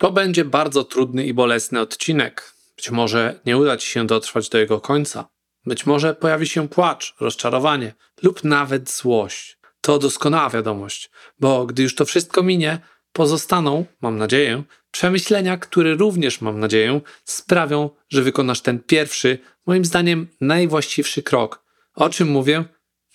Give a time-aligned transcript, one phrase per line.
[0.00, 2.54] To będzie bardzo trudny i bolesny odcinek.
[2.76, 5.28] Być może nie uda ci się dotrwać do jego końca.
[5.66, 9.58] Być może pojawi się płacz, rozczarowanie lub nawet złość.
[9.80, 11.10] To doskonała wiadomość,
[11.40, 12.78] bo gdy już to wszystko minie,
[13.12, 20.28] pozostaną, mam nadzieję, przemyślenia, które również, mam nadzieję, sprawią, że wykonasz ten pierwszy, moim zdaniem,
[20.40, 21.64] najwłaściwszy krok.
[21.94, 22.64] O czym mówię?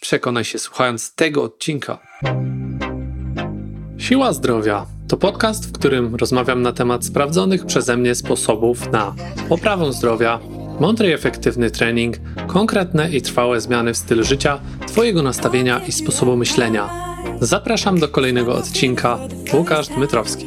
[0.01, 1.99] Przekonaj się słuchając tego odcinka.
[3.97, 9.15] Siła zdrowia to podcast, w którym rozmawiam na temat sprawdzonych przeze mnie sposobów na
[9.49, 10.39] poprawę zdrowia,
[10.79, 12.15] mądry i efektywny trening,
[12.47, 16.89] konkretne i trwałe zmiany w stylu życia, Twojego nastawienia i sposobu myślenia.
[17.39, 19.19] Zapraszam do kolejnego odcinka.
[19.53, 20.45] Łukasz Dmytrowski.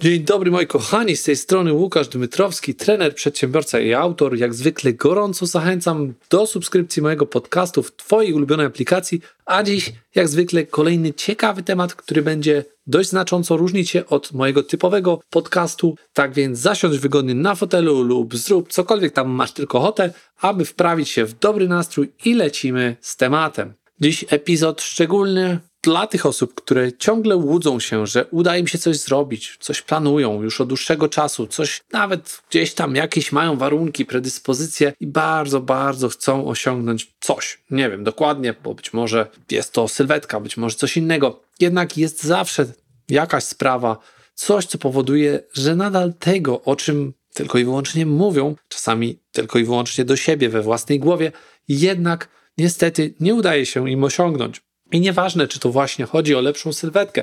[0.00, 4.36] Dzień dobry moi kochani, z tej strony Łukasz Dmytrowski, trener, przedsiębiorca i autor.
[4.36, 10.28] Jak zwykle gorąco zachęcam do subskrypcji mojego podcastu w Twojej ulubionej aplikacji, a dziś jak
[10.28, 15.96] zwykle kolejny ciekawy temat, który będzie dość znacząco różnić się od mojego typowego podcastu.
[16.12, 21.08] Tak więc zasiądź wygodnie na fotelu lub zrób cokolwiek tam masz tylko ochotę, aby wprawić
[21.08, 23.74] się w dobry nastrój i lecimy z tematem.
[24.00, 28.96] Dziś epizod szczególny, dla tych osób, które ciągle łudzą się, że uda im się coś
[28.96, 34.92] zrobić, coś planują już od dłuższego czasu, coś nawet gdzieś tam jakieś mają warunki, predyspozycje
[35.00, 37.62] i bardzo, bardzo chcą osiągnąć coś.
[37.70, 41.40] Nie wiem dokładnie, bo być może jest to sylwetka, być może coś innego.
[41.60, 42.66] Jednak jest zawsze
[43.08, 43.98] jakaś sprawa,
[44.34, 49.64] coś, co powoduje, że nadal tego, o czym tylko i wyłącznie mówią, czasami tylko i
[49.64, 51.32] wyłącznie do siebie we własnej głowie,
[51.68, 52.28] jednak
[52.58, 54.60] niestety nie udaje się im osiągnąć.
[54.92, 57.22] I nieważne, czy to właśnie chodzi o lepszą sylwetkę,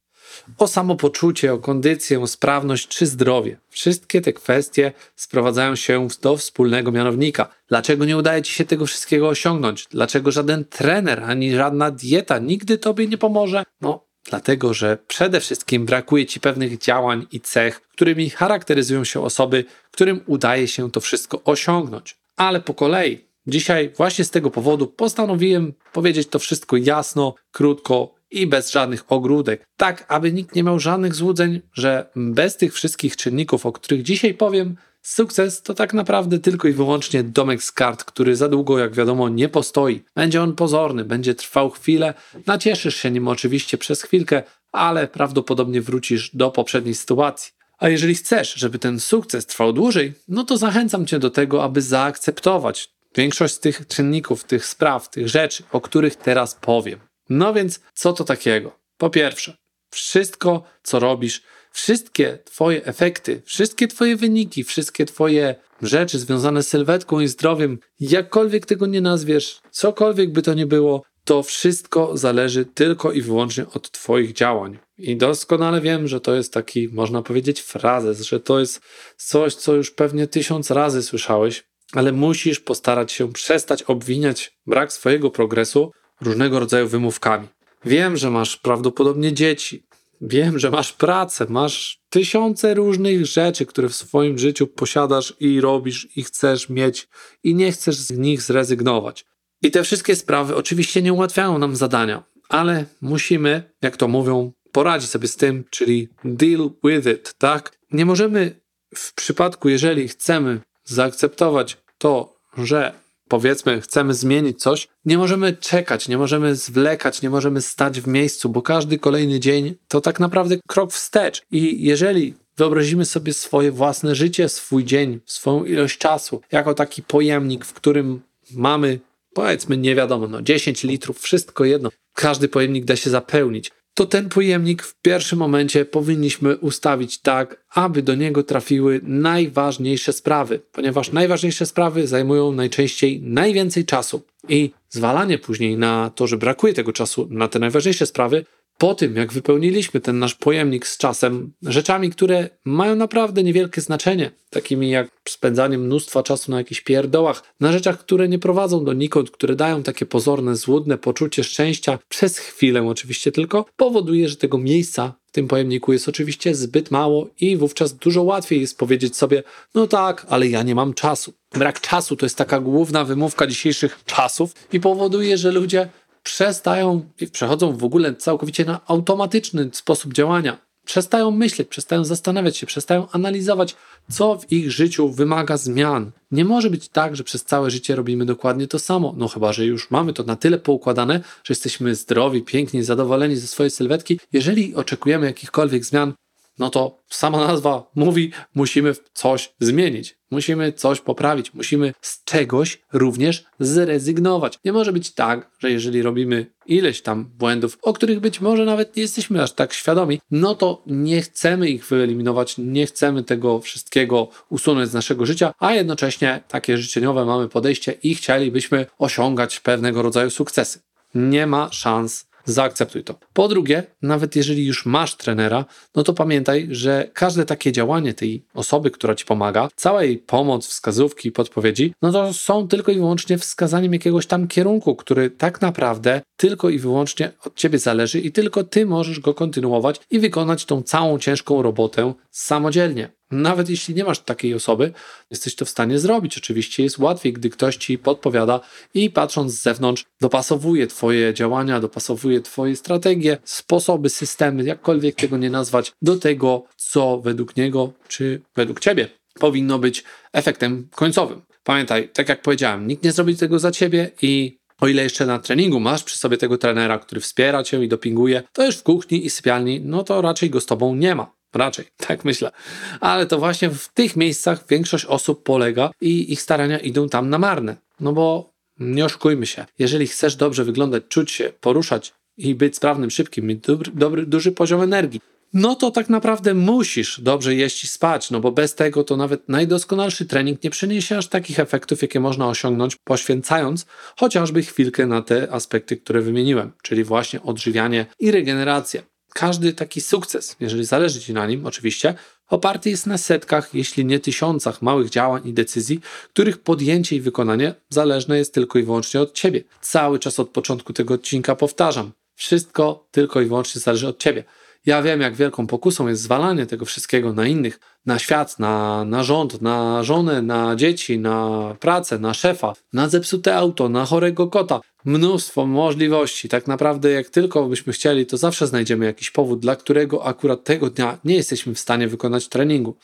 [0.58, 3.58] o samopoczucie, o kondycję, o sprawność czy zdrowie.
[3.70, 7.48] Wszystkie te kwestie sprowadzają się do wspólnego mianownika.
[7.68, 9.88] Dlaczego nie udaje ci się tego wszystkiego osiągnąć?
[9.92, 13.64] Dlaczego żaden trener ani żadna dieta nigdy tobie nie pomoże?
[13.82, 19.66] No, dlatego, że przede wszystkim brakuje ci pewnych działań i cech, którymi charakteryzują się osoby,
[19.92, 22.18] którym udaje się to wszystko osiągnąć.
[22.36, 28.48] Ale po kolei, Dzisiaj właśnie z tego powodu postanowiłem powiedzieć to wszystko jasno, krótko i
[28.48, 33.66] bez żadnych ogródek, tak aby nikt nie miał żadnych złudzeń, że bez tych wszystkich czynników,
[33.66, 38.36] o których dzisiaj powiem, sukces to tak naprawdę tylko i wyłącznie domek z kart, który
[38.36, 40.04] za długo, jak wiadomo, nie postoi.
[40.16, 42.14] Będzie on pozorny, będzie trwał chwilę,
[42.48, 47.54] nacieszysz się nim oczywiście przez chwilkę, ale prawdopodobnie wrócisz do poprzedniej sytuacji.
[47.78, 51.82] A jeżeli chcesz, żeby ten sukces trwał dłużej, no to zachęcam Cię do tego, aby
[51.82, 57.00] zaakceptować Większość z tych czynników, tych spraw, tych rzeczy, o których teraz powiem.
[57.30, 58.80] No więc, co to takiego?
[58.98, 59.58] Po pierwsze,
[59.92, 61.42] wszystko, co robisz,
[61.72, 68.66] wszystkie Twoje efekty, wszystkie Twoje wyniki, wszystkie Twoje rzeczy związane z sylwetką i zdrowiem, jakkolwiek
[68.66, 73.92] tego nie nazwiesz, cokolwiek by to nie było, to wszystko zależy tylko i wyłącznie od
[73.92, 74.80] Twoich działań.
[74.98, 78.82] I doskonale wiem, że to jest taki, można powiedzieć, frazes, że to jest
[79.18, 81.64] coś, co już pewnie tysiąc razy słyszałeś,
[81.94, 87.48] ale musisz postarać się przestać obwiniać brak swojego progresu różnego rodzaju wymówkami.
[87.86, 89.84] Wiem, że masz prawdopodobnie dzieci,
[90.22, 96.08] wiem, że masz pracę, masz tysiące różnych rzeczy, które w swoim życiu posiadasz i robisz
[96.16, 97.08] i chcesz mieć
[97.44, 99.26] i nie chcesz z nich zrezygnować.
[99.62, 105.10] I te wszystkie sprawy oczywiście nie ułatwiają nam zadania, ale musimy, jak to mówią, poradzić
[105.10, 107.78] sobie z tym, czyli deal with it, tak?
[107.92, 108.62] Nie możemy
[108.96, 112.94] w przypadku, jeżeli chcemy zaakceptować to, że
[113.28, 118.50] powiedzmy, chcemy zmienić coś, nie możemy czekać, nie możemy zwlekać, nie możemy stać w miejscu,
[118.50, 121.42] bo każdy kolejny dzień to tak naprawdę krok wstecz.
[121.52, 127.66] I jeżeli wyobrazimy sobie swoje własne życie, swój dzień, swoją ilość czasu, jako taki pojemnik,
[127.66, 128.22] w którym
[128.52, 129.00] mamy,
[129.34, 134.30] powiedzmy, nie wiadomo, no 10 litrów, wszystko jedno, każdy pojemnik da się zapełnić to ten
[134.30, 141.66] pojemnik w pierwszym momencie powinniśmy ustawić tak, aby do niego trafiły najważniejsze sprawy, ponieważ najważniejsze
[141.66, 147.48] sprawy zajmują najczęściej najwięcej czasu i zwalanie później na to, że brakuje tego czasu na
[147.48, 148.46] te najważniejsze sprawy,
[148.84, 154.32] po tym, jak wypełniliśmy ten nasz pojemnik z czasem, rzeczami, które mają naprawdę niewielkie znaczenie,
[154.50, 159.56] takimi jak spędzanie mnóstwa czasu na jakichś pierdołach, na rzeczach, które nie prowadzą donikąd, które
[159.56, 165.32] dają takie pozorne, złudne poczucie szczęścia, przez chwilę oczywiście tylko, powoduje, że tego miejsca w
[165.32, 169.44] tym pojemniku jest oczywiście zbyt mało i wówczas dużo łatwiej jest powiedzieć sobie,
[169.76, 171.34] no tak, ale ja nie mam czasu.
[171.54, 175.90] Brak czasu to jest taka główna wymówka dzisiejszych czasów i powoduje, że ludzie
[176.24, 180.58] przestają przechodzą w ogóle całkowicie na automatyczny sposób działania.
[180.86, 183.76] przestają myśleć, przestają zastanawiać się, przestają analizować,
[184.12, 186.12] co w ich życiu wymaga zmian.
[186.32, 189.14] Nie może być tak, że przez całe życie robimy dokładnie to samo.
[189.18, 193.48] No chyba, że już mamy to na tyle poukładane, że jesteśmy zdrowi, piękni, zadowoleni ze
[193.48, 194.20] swojej sylwetki.
[194.34, 196.14] Jeżeli oczekujemy jakichkolwiek zmian,
[196.60, 203.46] no to sama nazwa mówi, musimy coś zmienić, musimy coś poprawić, musimy z czegoś również
[203.60, 204.60] zrezygnować.
[204.66, 208.96] Nie może być tak, że jeżeli robimy ileś tam błędów, o których być może nawet
[208.96, 214.28] nie jesteśmy aż tak świadomi, no to nie chcemy ich wyeliminować, nie chcemy tego wszystkiego
[214.50, 220.30] usunąć z naszego życia, a jednocześnie takie życzeniowe mamy podejście i chcielibyśmy osiągać pewnego rodzaju
[220.30, 220.80] sukcesy.
[221.16, 223.16] Nie ma szans zaakceptuj to.
[223.34, 228.46] Po drugie, nawet jeżeli już masz trenera, no to pamiętaj, że każde takie działanie tej
[228.54, 233.38] osoby, która ci pomaga, cała jej pomoc, wskazówki, podpowiedzi, no to są tylko i wyłącznie
[233.38, 238.64] wskazaniem jakiegoś tam kierunku, który tak naprawdę tylko i wyłącznie od ciebie zależy i tylko
[238.64, 243.10] ty możesz go kontynuować i wykonać tą całą ciężką robotę samodzielnie.
[243.34, 244.94] Nawet jeśli nie masz takiej osoby,
[245.32, 246.38] jesteś to w stanie zrobić.
[246.38, 248.60] Oczywiście jest łatwiej, gdy ktoś ci podpowiada
[248.94, 255.50] i patrząc z zewnątrz, dopasowuje Twoje działania, dopasowuje Twoje strategie, sposoby, systemy, jakkolwiek tego nie
[255.50, 259.10] nazwać, do tego, co według niego czy według Ciebie
[259.40, 260.04] powinno być
[260.34, 261.42] efektem końcowym.
[261.64, 265.40] Pamiętaj, tak jak powiedziałem, nikt nie zrobi tego za Ciebie i o ile jeszcze na
[265.40, 269.26] treningu masz przy sobie tego trenera, który wspiera cię i dopinguje, to już w kuchni
[269.26, 271.43] i sypialni, no to raczej go z tobą nie ma.
[271.54, 272.52] Raczej, tak myślę.
[273.00, 277.38] Ale to właśnie w tych miejscach większość osób polega i ich starania idą tam na
[277.38, 277.76] marne.
[278.00, 283.12] No bo nie oszukujmy się, jeżeli chcesz dobrze wyglądać, czuć się, poruszać i być sprawnym,
[283.12, 285.20] szybkim, mieć dobry, dobry, duży poziom energii,
[285.54, 289.50] no to tak naprawdę musisz dobrze jeść i spać, no bo bez tego to nawet
[289.50, 293.86] najdoskonalszy trening nie przyniesie aż takich efektów, jakie można osiągnąć, poświęcając
[294.20, 299.04] chociażby chwilkę na te aspekty, które wymieniłem, czyli właśnie odżywianie i regenerację.
[299.34, 302.14] Każdy taki sukces, jeżeli zależy Ci na nim, oczywiście,
[302.50, 306.00] oparty jest na setkach, jeśli nie tysiącach małych działań i decyzji,
[306.34, 309.64] których podjęcie i wykonanie zależne jest tylko i wyłącznie od Ciebie.
[309.82, 312.12] Cały czas od początku tego odcinka powtarzam.
[312.36, 314.44] Wszystko tylko i wyłącznie zależy od Ciebie.
[314.86, 319.24] Ja wiem, jak wielką pokusą jest zwalanie tego wszystkiego na innych, na świat, na, na
[319.24, 324.82] rząd, na żonę, na dzieci, na pracę, na szefa, na zepsute auto, na chorego kota.
[325.06, 326.50] Mnóstwo możliwości.
[326.50, 330.90] Tak naprawdę, jak tylko byśmy chcieli, to zawsze znajdziemy jakiś powód, dla którego akurat tego
[330.90, 332.98] dnia nie jesteśmy w stanie wykonać treningu.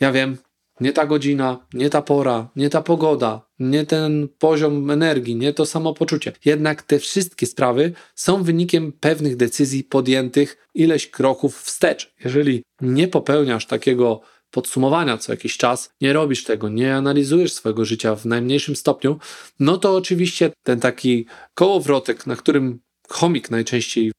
[0.00, 0.36] Ja wiem,
[0.80, 5.66] nie ta godzina, nie ta pora, nie ta pogoda, nie ten poziom energii, nie to
[5.66, 6.32] samopoczucie.
[6.44, 12.14] Jednak te wszystkie sprawy są wynikiem pewnych decyzji podjętych ileś kroków wstecz.
[12.24, 14.20] Jeżeli nie popełniasz takiego
[14.50, 19.18] podsumowania co jakiś czas, nie robisz tego, nie analizujesz swojego życia w najmniejszym stopniu,
[19.60, 24.12] no to oczywiście ten taki kołowrotek, na którym chomik najczęściej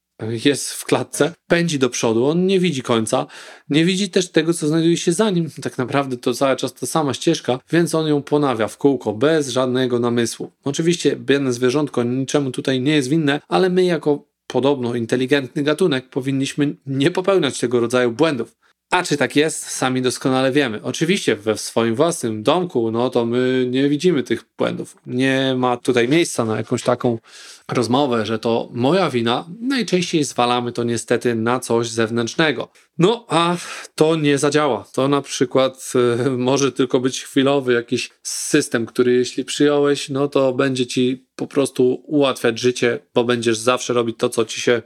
[0.45, 3.27] jest w klatce, pędzi do przodu, on nie widzi końca,
[3.69, 5.49] nie widzi też tego, co znajduje się za nim.
[5.61, 9.49] Tak naprawdę to cały czas ta sama ścieżka, więc on ją ponawia w kółko, bez
[9.49, 10.51] żadnego namysłu.
[10.63, 16.75] Oczywiście biedne zwierzątko niczemu tutaj nie jest winne, ale my jako podobno inteligentny gatunek powinniśmy
[16.85, 18.55] nie popełniać tego rodzaju błędów.
[18.95, 20.79] A czy tak jest, sami doskonale wiemy.
[20.83, 24.97] Oczywiście we swoim własnym domku, no to my nie widzimy tych błędów.
[25.05, 27.19] Nie ma tutaj miejsca na jakąś taką
[27.71, 29.45] rozmowę, że to moja wina.
[29.61, 32.71] Najczęściej zwalamy to niestety na coś zewnętrznego.
[32.97, 33.55] No a
[33.95, 34.85] to nie zadziała.
[34.93, 35.93] To na przykład
[36.25, 41.47] y, może tylko być chwilowy jakiś system, który jeśli przyjąłeś, no to będzie ci po
[41.47, 44.81] prostu ułatwiać życie, bo będziesz zawsze robić to, co ci się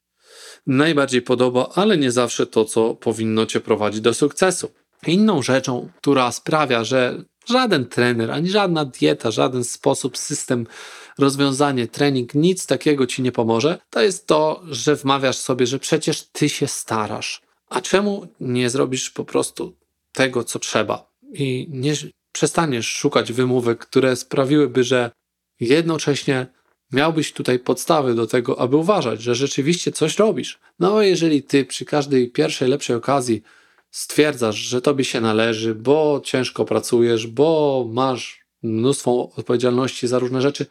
[0.70, 4.72] najbardziej podoba, ale nie zawsze to, co powinno cię prowadzić do sukcesu.
[5.08, 10.68] Inną rzeczą, która sprawia, że żaden trener, ani żadna dieta, żaden sposób, system,
[11.18, 16.24] rozwiązanie, trening, nic takiego ci nie pomoże, to jest to, że wmawiasz sobie, że przecież
[16.24, 17.42] ty się starasz.
[17.70, 19.76] A czemu nie zrobisz po prostu
[20.14, 21.10] tego, co trzeba?
[21.34, 21.94] I nie
[22.32, 25.12] przestaniesz szukać wymówek, które sprawiłyby, że
[25.60, 26.48] jednocześnie
[26.92, 30.60] miałbyś tutaj podstawy do tego, aby uważać, że rzeczywiście coś robisz.
[30.80, 33.42] No a jeżeli ty przy każdej pierwszej lepszej okazji
[33.92, 40.66] stwierdzasz, że tobie się należy, bo ciężko pracujesz, bo masz mnóstwo odpowiedzialności za różne rzeczy,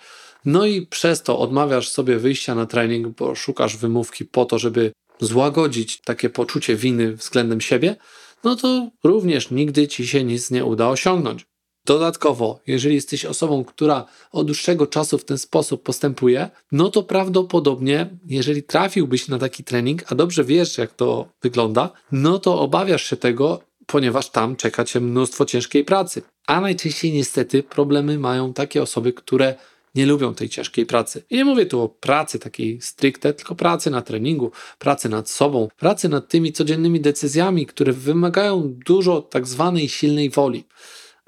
[0.44, 4.92] no i przez to odmawiasz sobie wyjścia na trening, bo szukasz wymówki po to, żeby
[5.20, 7.96] złagodzić takie poczucie winy względem siebie,
[8.44, 11.46] no to również nigdy ci się nic nie uda osiągnąć.
[11.88, 18.10] Dodatkowo, jeżeli jesteś osobą, która od dłuższego czasu w ten sposób postępuje, no to prawdopodobnie,
[18.26, 23.16] jeżeli trafiłbyś na taki trening, a dobrze wiesz, jak to wygląda, no to obawiasz się
[23.16, 26.22] tego, ponieważ tam czeka cię mnóstwo ciężkiej pracy.
[26.46, 29.54] A najczęściej niestety problemy mają takie osoby, które
[29.94, 31.22] nie lubią tej ciężkiej pracy.
[31.30, 35.68] I nie mówię tu o pracy takiej stricte, tylko pracy na treningu, pracy nad sobą,
[35.76, 40.64] pracy nad tymi codziennymi decyzjami, które wymagają dużo tak zwanej silnej woli.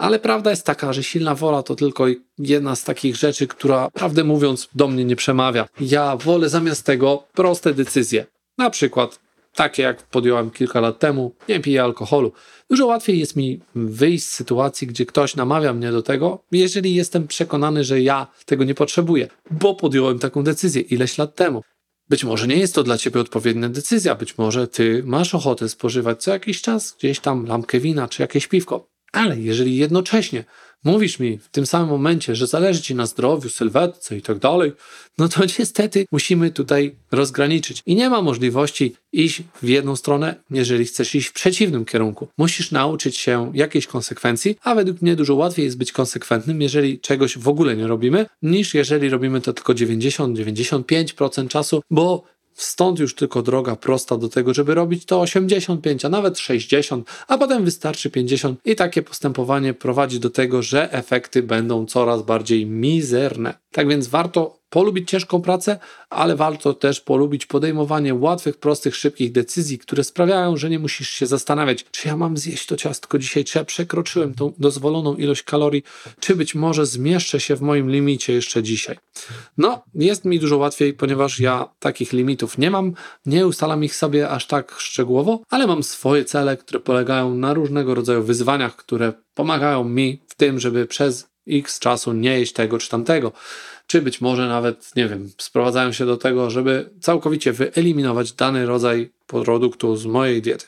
[0.01, 2.07] Ale prawda jest taka, że silna wola to tylko
[2.39, 5.69] jedna z takich rzeczy, która, prawdę mówiąc, do mnie nie przemawia.
[5.81, 8.27] Ja wolę zamiast tego proste decyzje.
[8.59, 9.21] Na przykład
[9.55, 12.33] takie jak podjąłem kilka lat temu, nie piję alkoholu.
[12.71, 17.27] Dużo łatwiej jest mi wyjść z sytuacji, gdzie ktoś namawia mnie do tego, jeżeli jestem
[17.27, 21.63] przekonany, że ja tego nie potrzebuję, bo podjąłem taką decyzję ileś lat temu.
[22.09, 26.23] Być może nie jest to dla ciebie odpowiednia decyzja, być może ty masz ochotę spożywać
[26.23, 28.91] co jakiś czas gdzieś tam lampkę wina czy jakieś piwko.
[29.13, 30.45] Ale jeżeli jednocześnie
[30.85, 34.73] mówisz mi w tym samym momencie, że zależy ci na zdrowiu, sylwetce i tak dalej,
[35.19, 37.83] no to niestety musimy tutaj rozgraniczyć.
[37.87, 42.29] I nie ma możliwości iść w jedną stronę, jeżeli chcesz iść w przeciwnym kierunku.
[42.39, 47.39] Musisz nauczyć się jakiejś konsekwencji, a według mnie dużo łatwiej jest być konsekwentnym, jeżeli czegoś
[47.39, 52.25] w ogóle nie robimy, niż jeżeli robimy to tylko 90-95% czasu, bo
[52.55, 57.39] Stąd już tylko droga prosta do tego, żeby robić to 85, a nawet 60, a
[57.39, 63.55] potem wystarczy 50 i takie postępowanie prowadzi do tego, że efekty będą coraz bardziej mizerne.
[63.73, 65.79] Tak więc warto polubić ciężką pracę,
[66.11, 71.27] ale warto też polubić podejmowanie łatwych, prostych, szybkich decyzji, które sprawiają, że nie musisz się
[71.27, 75.83] zastanawiać, czy ja mam zjeść to ciastko dzisiaj, czy ja przekroczyłem tą dozwoloną ilość kalorii,
[76.21, 78.97] czy być może zmieszczę się w moim limicie jeszcze dzisiaj.
[79.59, 82.93] No, jest mi dużo łatwiej, ponieważ ja takich limitów nie mam,
[83.27, 87.95] nie ustalam ich sobie aż tak szczegółowo, ale mam swoje cele, które polegają na różnego
[87.95, 92.89] rodzaju wyzwaniach, które pomagają mi w tym, żeby przez x czasu nie jeść tego czy
[92.89, 93.33] tamtego
[93.91, 99.13] czy być może nawet, nie wiem, sprowadzają się do tego, żeby całkowicie wyeliminować dany rodzaj
[99.27, 100.67] produktu z mojej diety.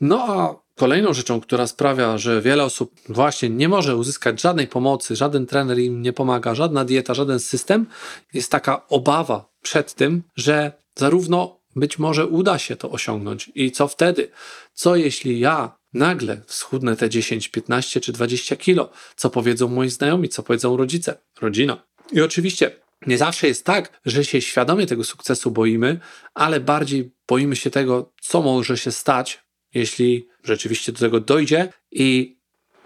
[0.00, 5.16] No a kolejną rzeczą, która sprawia, że wiele osób właśnie nie może uzyskać żadnej pomocy,
[5.16, 7.86] żaden trener im nie pomaga, żadna dieta, żaden system,
[8.34, 13.88] jest taka obawa przed tym, że zarówno być może uda się to osiągnąć i co
[13.88, 14.30] wtedy?
[14.74, 18.90] Co jeśli ja nagle schudnę te 10, 15 czy 20 kilo?
[19.16, 20.28] Co powiedzą moi znajomi?
[20.28, 21.18] Co powiedzą rodzice?
[21.40, 21.82] Rodzina?
[22.12, 22.70] I oczywiście
[23.06, 26.00] nie zawsze jest tak, że się świadomie tego sukcesu boimy,
[26.34, 32.36] ale bardziej boimy się tego, co może się stać, jeśli rzeczywiście do tego dojdzie i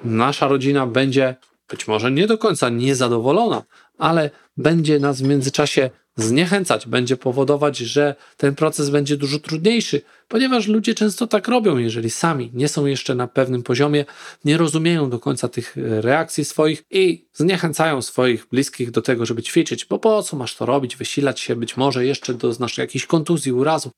[0.05, 1.37] nasza rodzina będzie
[1.69, 3.63] być może nie do końca niezadowolona,
[3.99, 10.67] ale będzie nas w międzyczasie zniechęcać, będzie powodować, że ten proces będzie dużo trudniejszy, ponieważ
[10.67, 14.05] ludzie często tak robią, jeżeli sami nie są jeszcze na pewnym poziomie,
[14.45, 19.43] nie rozumieją do końca tych e, reakcji swoich i zniechęcają swoich bliskich do tego, żeby
[19.43, 23.53] ćwiczyć, bo po co masz to robić, wysilać się, być może jeszcze doznasz jakiejś kontuzji,
[23.53, 23.91] urazu.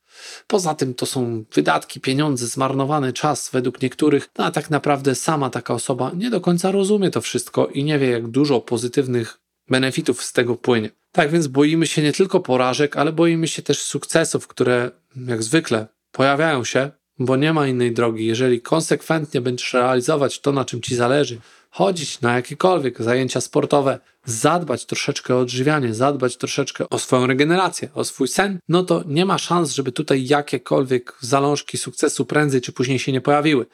[0.46, 5.50] Poza tym to są wydatki, pieniądze, zmarnowany czas według niektórych, no a tak naprawdę sama
[5.50, 10.22] taka osoba nie do końca rozumie to wszystko i nie wie, jak dużo pozytywnych benefitów
[10.22, 10.90] z tego płynie.
[11.12, 14.90] Tak więc boimy się nie tylko porażek, ale boimy się też sukcesów, które
[15.26, 18.26] jak zwykle pojawiają się, bo nie ma innej drogi.
[18.26, 21.38] Jeżeli konsekwentnie będziesz realizować to, na czym ci zależy,
[21.70, 28.04] chodzić na jakiekolwiek zajęcia sportowe, zadbać troszeczkę o odżywianie, zadbać troszeczkę o swoją regenerację, o
[28.04, 32.98] swój sen, no to nie ma szans, żeby tutaj jakiekolwiek zalążki sukcesu prędzej czy później
[32.98, 33.66] się nie pojawiły.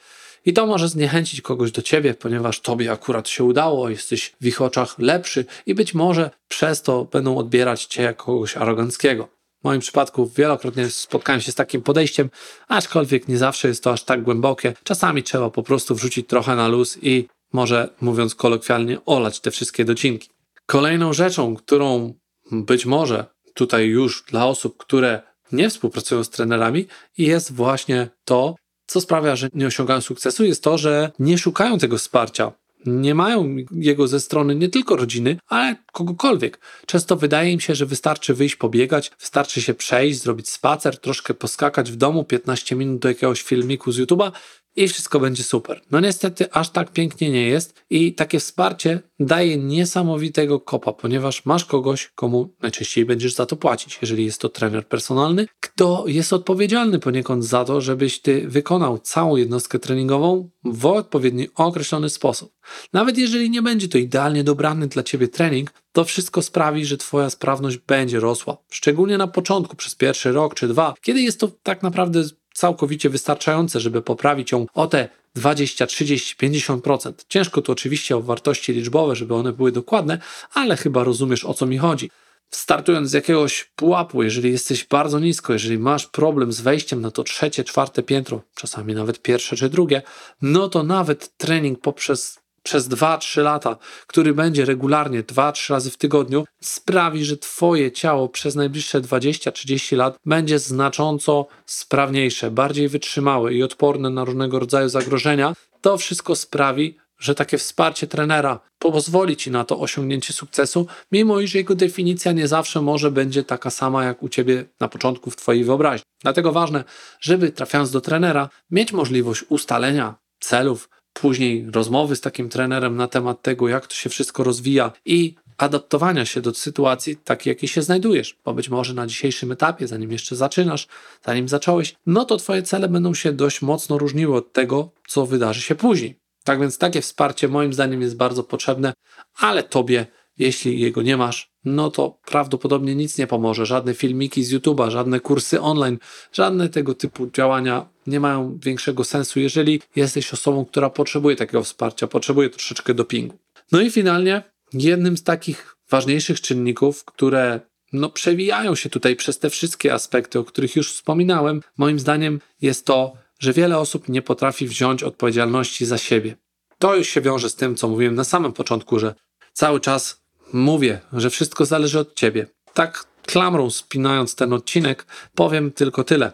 [0.47, 4.61] I to może zniechęcić kogoś do ciebie, ponieważ tobie akurat się udało, jesteś w ich
[4.61, 9.27] oczach lepszy i być może przez to będą odbierać cię jako kogoś aroganckiego.
[9.61, 12.29] W moim przypadku wielokrotnie spotkałem się z takim podejściem,
[12.67, 14.73] aczkolwiek nie zawsze jest to aż tak głębokie.
[14.83, 19.85] Czasami trzeba po prostu wrzucić trochę na luz i może, mówiąc kolokwialnie, olać te wszystkie
[19.85, 20.29] docinki.
[20.65, 22.13] Kolejną rzeczą, którą
[22.51, 26.87] być może tutaj już dla osób, które nie współpracują z trenerami,
[27.17, 28.55] jest właśnie to,
[28.87, 32.51] co sprawia, że nie osiągają sukcesu, jest to, że nie szukają tego wsparcia.
[32.85, 36.59] Nie mają jego ze strony nie tylko rodziny, ale kogokolwiek.
[36.85, 41.91] Często wydaje im się, że wystarczy wyjść pobiegać, wystarczy się przejść, zrobić spacer, troszkę poskakać
[41.91, 44.31] w domu, 15 minut do jakiegoś filmiku z YouTube'a
[44.77, 45.81] i wszystko będzie super.
[45.91, 51.65] No niestety aż tak pięknie nie jest i takie wsparcie daje niesamowitego kopa, ponieważ masz
[51.65, 56.99] kogoś, komu najczęściej będziesz za to płacić, jeżeli jest to trener personalny, kto jest odpowiedzialny
[56.99, 62.53] poniekąd za to, żebyś ty wykonał całą jednostkę treningową w odpowiedni określony sposób.
[62.93, 67.29] Nawet jeżeli nie będzie to idealnie dobrany dla ciebie trening, to wszystko sprawi, że twoja
[67.29, 68.57] sprawność będzie rosła.
[68.71, 72.23] Szczególnie na początku, przez pierwszy rok czy dwa, kiedy jest to tak naprawdę
[72.57, 77.13] całkowicie wystarczające, żeby poprawić ją o te 20, 30, 50%.
[77.29, 80.19] Ciężko tu oczywiście o wartości liczbowe, żeby one były dokładne,
[80.53, 82.09] ale chyba rozumiesz o co mi chodzi.
[82.49, 87.23] Startując z jakiegoś pułapu, jeżeli jesteś bardzo nisko, jeżeli masz problem z wejściem na to
[87.23, 90.01] trzecie, czwarte piętro, czasami nawet pierwsze czy drugie,
[90.41, 96.45] no to nawet trening poprzez przez 2-3 lata, który będzie regularnie 2-3 razy w tygodniu,
[96.61, 104.09] sprawi, że Twoje ciało przez najbliższe 20-30 lat będzie znacząco sprawniejsze, bardziej wytrzymałe i odporne
[104.09, 105.53] na różnego rodzaju zagrożenia.
[105.81, 111.55] To wszystko sprawi, że takie wsparcie trenera pozwoli ci na to osiągnięcie sukcesu, mimo iż
[111.55, 115.63] jego definicja nie zawsze może będzie taka sama jak u ciebie na początku w twojej
[115.63, 116.05] wyobraźni.
[116.21, 116.83] Dlatego ważne,
[117.19, 120.89] żeby trafiając do trenera, mieć możliwość ustalenia celów,
[121.21, 126.25] później rozmowy z takim trenerem na temat tego, jak to się wszystko rozwija i adaptowania
[126.25, 130.35] się do sytuacji takiej, jakiej się znajdujesz, bo być może na dzisiejszym etapie, zanim jeszcze
[130.35, 130.87] zaczynasz,
[131.25, 135.61] zanim zacząłeś, no to Twoje cele będą się dość mocno różniły od tego, co wydarzy
[135.61, 136.19] się później.
[136.43, 138.93] Tak więc takie wsparcie moim zdaniem jest bardzo potrzebne,
[139.39, 140.05] ale Tobie,
[140.39, 143.65] jeśli jego nie masz, no to prawdopodobnie nic nie pomoże.
[143.65, 145.97] Żadne filmiki z YouTube'a, żadne kursy online,
[146.33, 152.07] żadne tego typu działania nie mają większego sensu, jeżeli jesteś osobą, która potrzebuje takiego wsparcia,
[152.07, 153.37] potrzebuje troszeczkę dopingu.
[153.71, 157.59] No i finalnie, jednym z takich ważniejszych czynników, które
[157.93, 162.85] no, przewijają się tutaj przez te wszystkie aspekty, o których już wspominałem, moim zdaniem jest
[162.85, 166.35] to, że wiele osób nie potrafi wziąć odpowiedzialności za siebie.
[166.79, 169.15] To już się wiąże z tym, co mówiłem na samym początku, że
[169.53, 172.47] cały czas mówię, że wszystko zależy od ciebie.
[172.73, 176.31] Tak klamrą spinając ten odcinek, powiem tylko tyle.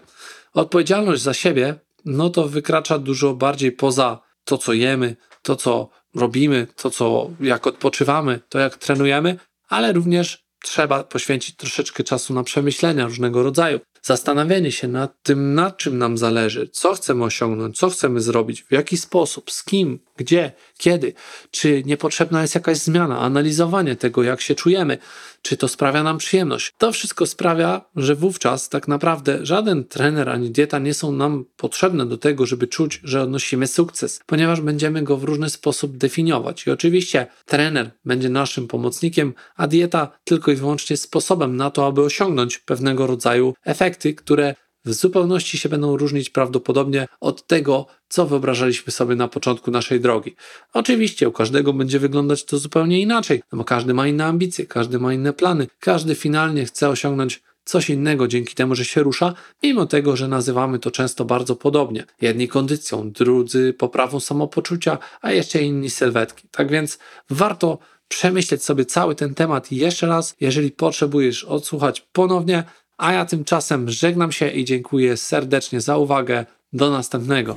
[0.54, 6.68] Odpowiedzialność za siebie, no to wykracza dużo bardziej poza to, co jemy, to, co robimy,
[6.76, 9.40] to, co jak odpoczywamy, to jak trenujemy,
[9.70, 15.72] ale również trzeba poświęcić troszeczkę czasu na przemyślenia różnego rodzaju zastanawianie się nad tym, na
[15.72, 20.52] czym nam zależy, co chcemy osiągnąć, co chcemy zrobić, w jaki sposób, z kim, gdzie,
[20.78, 21.14] kiedy,
[21.52, 24.98] czy niepotrzebna jest jakaś zmiana, analizowanie tego, jak się czujemy,
[25.42, 26.74] czy to sprawia nam przyjemność.
[26.78, 32.06] To wszystko sprawia, że wówczas tak naprawdę żaden trener ani dieta nie są nam potrzebne
[32.06, 36.68] do tego, żeby czuć, że odnosimy sukces, ponieważ będziemy go w różny sposób definiować.
[36.68, 42.02] I oczywiście trener będzie naszym pomocnikiem, a dieta tylko i wyłącznie sposobem na to, aby
[42.02, 43.54] osiągnąć pewnego rodzaju
[43.94, 49.72] efekty, które w zupełności się będą różnić prawdopodobnie od tego, co wyobrażaliśmy sobie na początku
[49.72, 50.36] naszej drogi.
[50.74, 55.00] Oczywiście u każdego będzie wyglądać to zupełnie inaczej, no bo każdy ma inne ambicje, każdy
[55.00, 59.34] ma inne plany, każdy finalnie chce osiągnąć coś innego dzięki temu, że się rusza,
[59.64, 62.04] mimo tego, że nazywamy to często bardzo podobnie.
[62.22, 66.48] Jedni kondycją, drudzy poprawą samopoczucia, a jeszcze inni sylwetki.
[66.52, 67.78] Tak więc warto
[68.08, 70.36] przemyśleć sobie cały ten temat jeszcze raz.
[70.40, 72.64] Jeżeli potrzebujesz odsłuchać ponownie,
[73.04, 76.46] a ja tymczasem żegnam się i dziękuję serdecznie za uwagę.
[76.76, 77.56] Do następnego.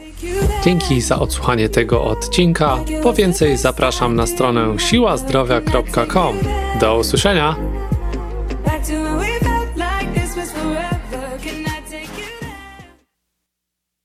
[0.65, 2.79] Dzięki za odsłuchanie tego odcinka.
[3.03, 6.37] Po więcej zapraszam na stronę siłazdrowia.com.
[6.81, 7.57] Do usłyszenia.